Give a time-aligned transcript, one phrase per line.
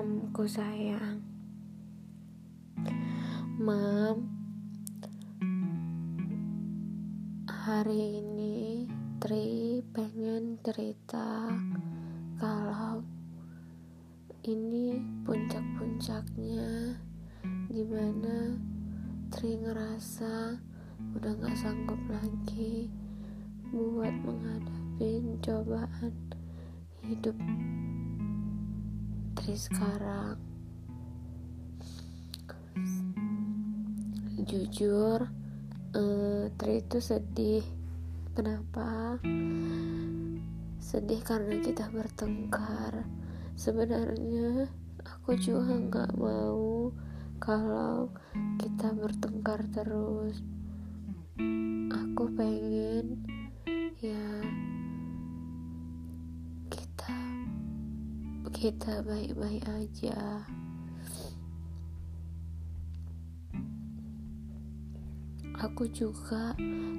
[0.00, 1.20] Mamku sayang.
[3.60, 4.24] Mam
[7.44, 8.88] Hari ini
[9.20, 11.52] Tri pengen cerita
[12.40, 13.04] Kalau
[14.40, 16.96] Ini puncak-puncaknya.
[17.68, 18.56] Di mana
[19.28, 20.56] Tri ngerasa
[21.12, 22.88] Udah gak sanggup lagi
[23.68, 26.16] Buat menghadapi cobaan
[27.04, 27.36] Hidup
[29.34, 30.36] Tri sekarang.
[34.46, 35.30] Jujur
[35.94, 37.64] uh, Tri itu sedih.
[38.34, 39.18] Kenapa?
[40.80, 43.06] Sedih karena kita bertengkar.
[43.54, 44.66] Sebenarnya
[45.04, 46.90] aku juga nggak mau
[47.38, 48.10] kalau
[48.58, 50.42] kita bertengkar terus.
[51.90, 53.22] Aku pengen
[54.00, 54.40] ya
[58.60, 60.44] kita baik-baik aja.
[65.64, 66.52] Aku juga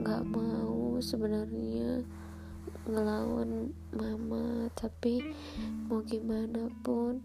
[0.00, 2.08] nggak mau sebenarnya
[2.88, 5.28] ngelawan mama tapi
[5.92, 7.20] mau gimana pun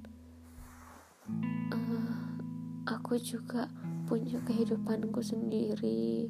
[1.71, 2.19] uh,
[2.83, 3.71] aku juga
[4.11, 6.27] punya kehidupanku sendiri.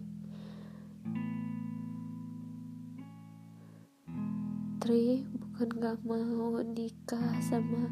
[4.78, 7.90] Tri bukan gak mau nikah sama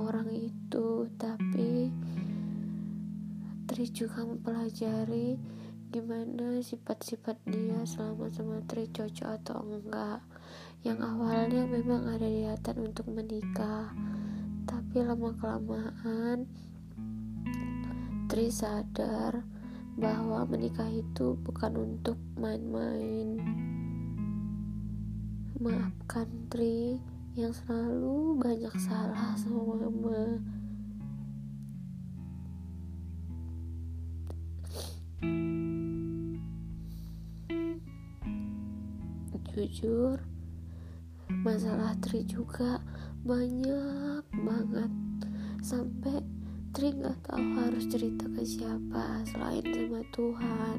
[0.00, 1.92] orang itu tapi
[3.68, 5.36] Tri juga mempelajari
[5.92, 10.24] gimana sifat-sifat dia selama sama Tri cocok atau enggak.
[10.88, 13.92] Yang awalnya memang ada niatan untuk menikah
[14.64, 16.48] tapi lama kelamaan
[18.24, 19.44] Tri sadar
[20.00, 23.36] bahwa menikah itu bukan untuk main-main
[25.62, 26.98] maafkan Tri
[27.38, 30.42] yang selalu banyak salah sama mama.
[39.52, 40.16] Jujur
[41.46, 42.82] masalah Tri juga
[43.22, 44.92] banyak banget.
[45.62, 46.26] Sampai
[46.74, 50.78] Tri nggak tahu harus cerita ke siapa selain sama Tuhan.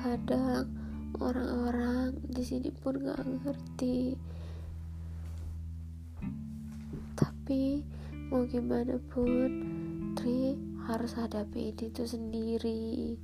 [0.00, 0.81] Kadang
[1.20, 4.16] orang-orang di sini pun gak ngerti.
[7.12, 7.84] Tapi
[8.32, 9.50] mau gimana pun
[10.16, 10.56] Tri
[10.88, 13.16] harus hadapi ini tuh sendiri.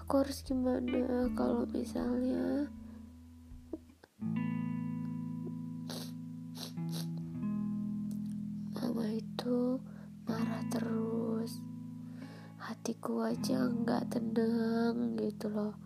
[0.00, 2.68] Aku harus gimana kalau misalnya
[8.76, 9.80] mama itu
[10.28, 11.60] marah terus.
[12.60, 15.76] Hatiku aja nggak tenang gitu loh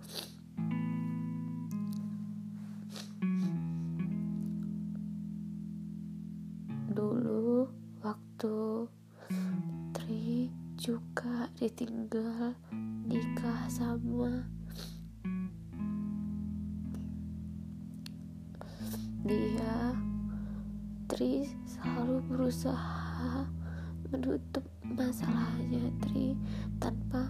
[12.09, 12.57] ditinggal
[13.05, 14.49] nikah sama
[19.29, 19.93] dia.
[21.05, 23.45] Tri selalu berusaha
[24.09, 26.33] menutup masalahnya Tri
[26.81, 27.29] tanpa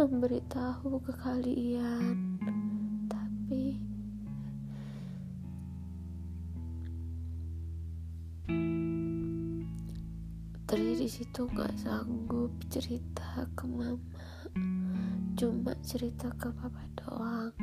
[0.00, 2.40] memberitahu ke kalian
[3.12, 3.76] tapi
[11.32, 13.96] Situ nggak sanggup cerita ke mama,
[15.32, 17.56] cuma cerita ke papa doang.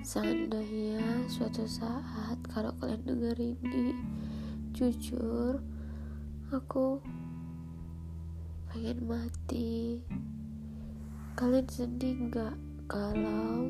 [0.00, 3.92] Seandainya suatu saat kalau kalian dengar ini,
[4.72, 5.60] jujur,
[6.48, 7.04] aku
[8.72, 10.00] pengen mati.
[11.36, 12.56] Kalian sedih nggak
[12.88, 13.68] kalau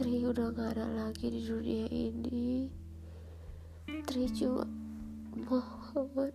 [0.00, 2.77] Tri udah gak ada lagi di dunia ini?
[3.88, 4.68] Tri cuma
[5.48, 6.32] mohon.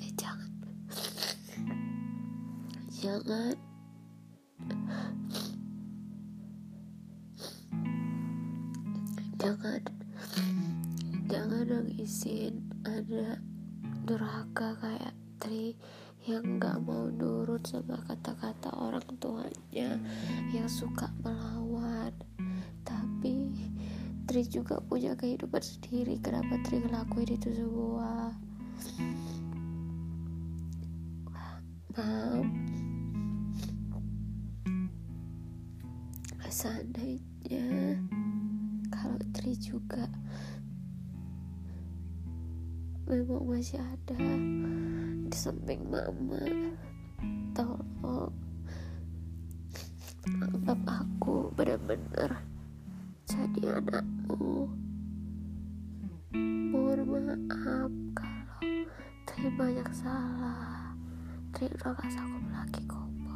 [0.00, 0.52] Eh jangan.
[2.88, 3.56] Jangan.
[9.36, 9.82] Jangan.
[11.28, 13.36] Jangan nangisin ada
[14.08, 15.76] durhaka kayak Tri
[16.26, 20.00] yang gak mau nurut sama kata-kata orang tuanya
[20.50, 21.55] yang suka melawan
[24.36, 26.20] Tri juga punya kehidupan sendiri.
[26.20, 28.36] Kenapa Tri ngelakuin itu semua?
[31.96, 32.44] Mam.
[36.52, 37.96] Seandainya
[38.92, 40.04] kalau Tri juga
[43.08, 44.20] memang masih ada
[45.32, 46.44] di samping mama
[47.56, 47.80] tolong
[61.56, 63.32] Tri udah gak sanggup lagi kopo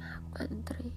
[0.00, 0.88] maafkan Tri.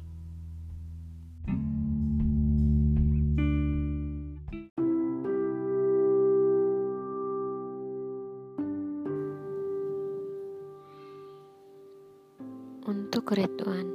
[12.88, 13.95] Untuk Ridwan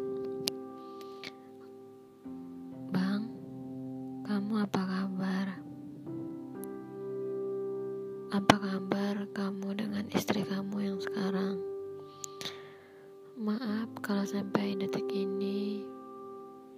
[13.60, 15.84] maaf kalau sampai detik ini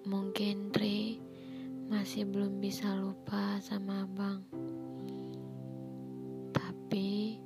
[0.02, 1.22] mungkin Tri
[1.86, 4.42] masih belum bisa lupa sama abang
[6.50, 7.38] tapi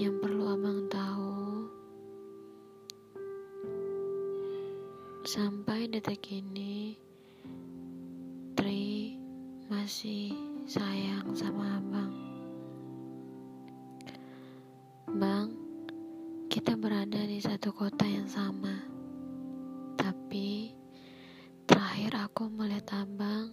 [0.00, 1.32] yang perlu abang tahu
[5.22, 6.98] Sampai detik ini,
[8.58, 9.14] Tri
[9.70, 10.34] masih
[10.66, 12.01] sayang sama abang.
[17.82, 18.78] Kota yang sama.
[19.98, 20.70] Tapi,
[21.66, 23.50] terakhir aku melihat abang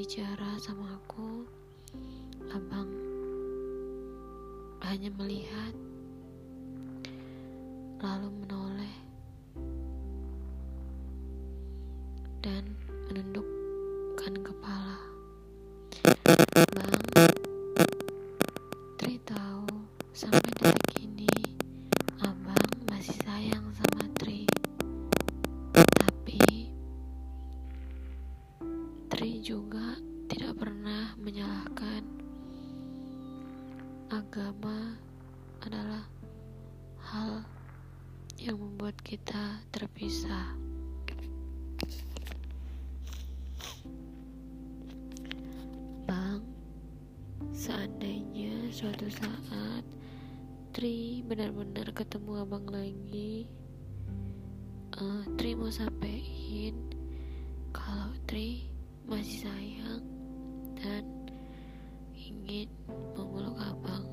[0.00, 1.44] bicara sama aku.
[2.56, 2.88] Abang
[4.80, 5.76] hanya melihat
[8.00, 8.69] lalu menoleh
[29.50, 29.98] juga
[30.30, 32.06] tidak pernah menyalahkan
[34.06, 34.94] agama
[35.66, 36.06] adalah
[37.02, 37.42] hal
[38.38, 40.54] yang membuat kita terpisah.
[46.06, 46.46] Bang,
[47.50, 49.82] seandainya suatu saat
[50.70, 53.50] Tri benar-benar ketemu abang lagi,
[54.94, 56.78] uh, Tri mau sampein
[57.74, 58.69] kalau Tri
[59.10, 60.06] masih sayang
[60.78, 61.02] dan
[62.14, 62.70] ingin
[63.18, 64.06] memeluk abang.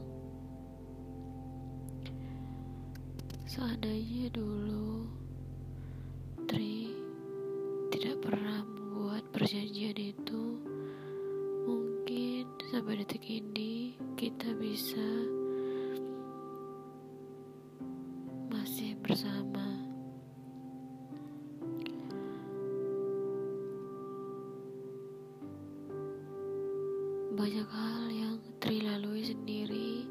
[3.46, 4.87] Seandainya dulu
[27.38, 30.10] Banyak hal yang Tri lalui sendiri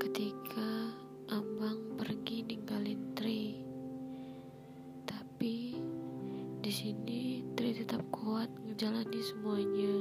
[0.00, 0.88] ketika
[1.28, 3.60] abang pergi ninggalin Tri.
[5.04, 5.76] Tapi
[6.64, 9.96] di sini Tri tetap kuat ngejalani semuanya.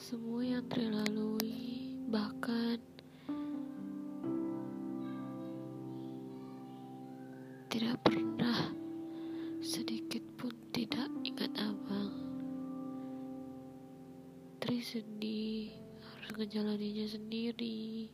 [0.00, 2.80] Semua yang Tri lalui bahkan
[7.68, 8.31] tidak pernah
[16.42, 18.10] ngejalaninya sendiri.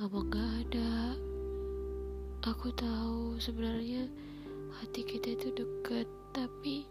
[0.00, 1.12] Abang gak ada.
[2.48, 4.08] Aku tahu sebenarnya
[4.80, 6.88] hati kita itu dekat, tapi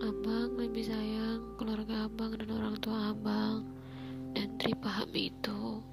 [0.00, 3.68] abang lebih sayang keluarga abang dan orang tua abang.
[4.32, 5.84] Dan Tri paham itu.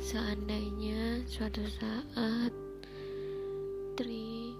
[0.00, 2.52] Seandainya suatu saat
[4.00, 4.56] Tri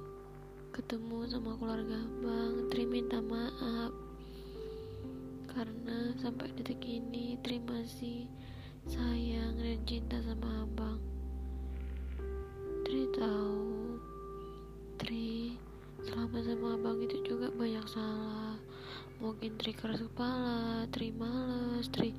[0.76, 4.11] ketemu sama keluarga abang, Tri minta maaf
[5.52, 8.24] karena sampai detik ini Tri masih
[8.88, 11.00] sayang dan cinta sama abang.
[12.88, 14.00] Tri tahu
[14.96, 15.52] Tri
[16.00, 18.56] selama sama abang itu juga banyak salah.
[19.20, 22.16] Mungkin Tri keras kepala, Tri males, Tri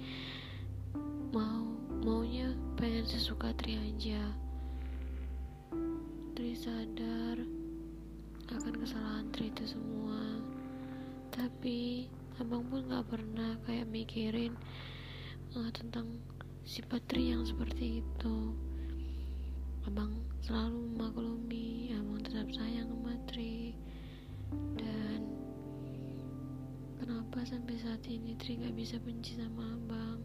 [1.33, 1.65] mau
[2.05, 4.21] maunya pengen sesuka Tri aja.
[6.37, 7.41] Tri sadar
[8.53, 10.21] akan kesalahan Tri itu semua.
[11.33, 12.05] Tapi
[12.41, 14.57] abang pun gak pernah kayak mikirin
[15.53, 16.17] uh, tentang
[16.65, 18.37] sifat Tri yang seperti itu.
[19.85, 23.77] Abang selalu memaklumi abang tetap sayang sama Tri
[24.81, 25.21] dan
[26.97, 30.17] kenapa sampai saat ini Tri gak bisa benci sama abang?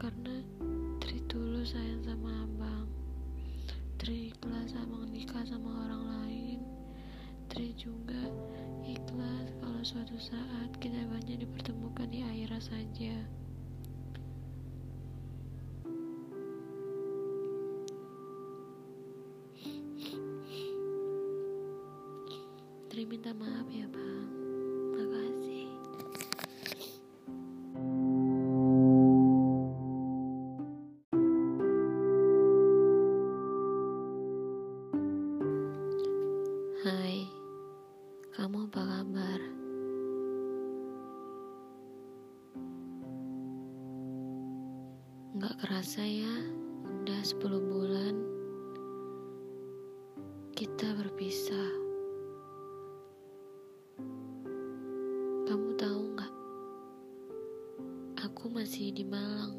[0.00, 0.40] Karena
[1.04, 2.88] Tri tulus sayang sama abang.
[4.00, 6.60] Tri ikhlas abang nikah sama orang lain.
[7.52, 8.24] Tri juga
[8.86, 13.14] ikhlas kalau suatu saat kita banyak dipertemukan di akhirat saja
[58.76, 59.56] masih di Malang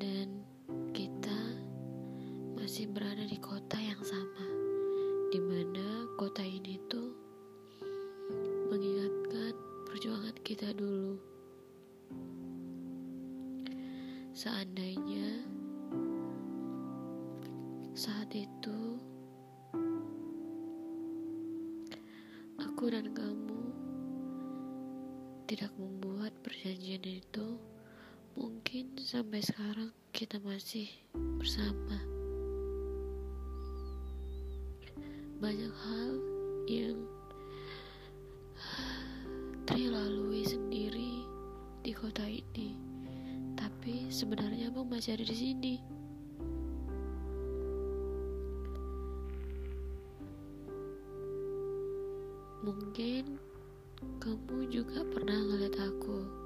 [0.00, 0.40] dan
[0.96, 1.40] kita
[2.56, 4.48] masih berada di kota yang sama,
[5.28, 7.12] di mana kota ini tuh
[8.72, 9.52] mengingatkan
[9.84, 11.20] perjuangan kita dulu.
[14.32, 15.44] Seandainya
[17.92, 18.96] saat itu
[22.64, 23.60] aku dan kamu
[25.44, 27.73] tidak membuat perjanjian itu,
[28.34, 30.90] mungkin sampai sekarang kita masih
[31.38, 31.98] bersama.
[35.38, 36.10] Banyak hal
[36.66, 36.98] yang
[39.64, 41.24] Tri lalui sendiri
[41.80, 42.76] di kota ini,
[43.56, 45.74] tapi sebenarnya abang masih ada di sini.
[52.64, 53.40] Mungkin
[54.20, 56.43] kamu juga pernah ngeliat aku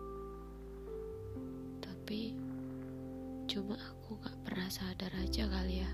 [3.48, 5.92] Cuma aku gak pernah sadar aja kali ya.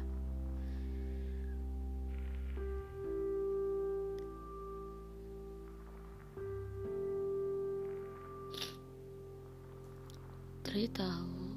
[10.66, 11.54] Tri tahu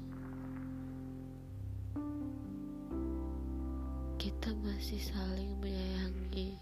[4.22, 6.54] Kita masih saling menyayangi.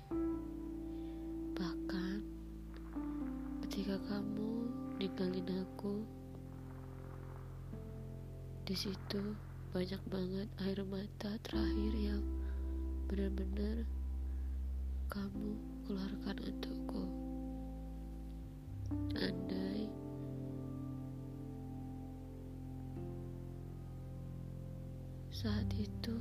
[1.53, 2.25] Bahkan
[3.69, 6.09] ketika kamu ninggalin aku
[8.67, 9.23] di situ
[9.71, 12.19] banyak banget air mata terakhir yang
[13.07, 13.87] benar-benar
[15.07, 15.55] kamu
[15.87, 17.03] keluarkan untukku
[19.23, 19.87] andai
[25.31, 26.19] saat itu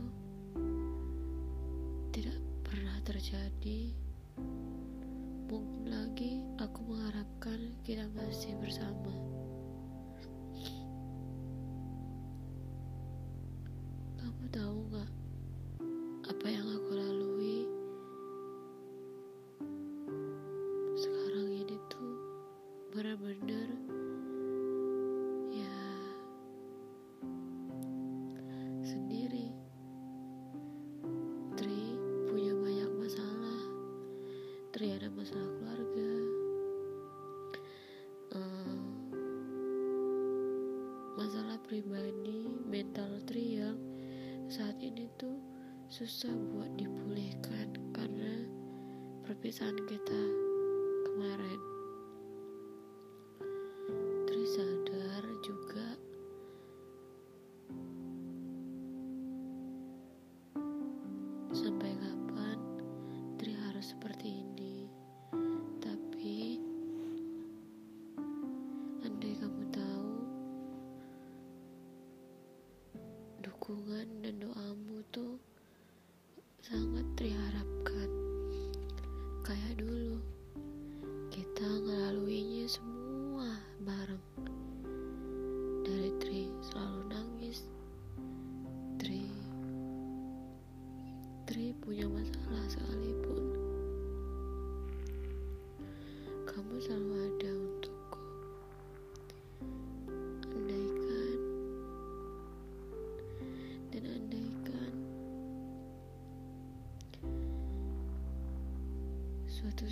[2.13, 3.89] tidak pernah terjadi
[5.49, 9.24] mungkin lagi aku mengharapkan kita masih bersama.
[14.55, 15.11] Tahu gak
[16.31, 17.67] apa yang aku lalui
[20.95, 22.15] sekarang ini tuh
[22.95, 23.67] benar-benar
[25.51, 25.75] ya
[28.79, 29.51] sendiri.
[31.59, 31.99] Tri
[32.31, 33.59] punya banyak masalah.
[34.71, 36.11] Tri ada masalah keluarga.
[38.39, 38.79] Eh,
[41.19, 43.64] masalah pribadi, mental Tri yang
[44.55, 45.35] saat ini tuh
[45.91, 48.47] susah buat dipulihkan karena
[49.27, 50.21] perpisahan kita
[51.11, 51.74] kemarin.
[73.65, 75.41] Dukungan dan doamu tuh
[76.61, 78.09] sangat Tri harapkan.
[79.41, 80.14] Kayak dulu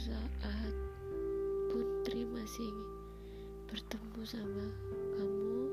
[0.03, 0.75] saat
[1.71, 2.75] Putri masih
[3.71, 4.67] bertemu sama
[5.15, 5.63] kamu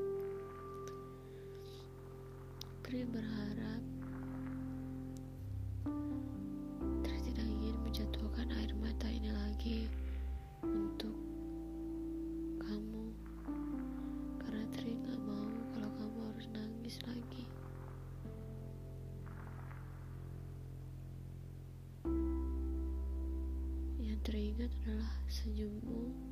[2.87, 3.60] Tri berharap
[24.31, 26.30] teringat adalah senyummu